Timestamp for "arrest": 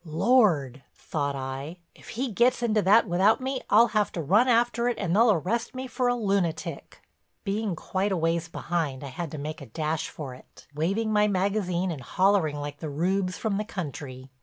5.31-5.75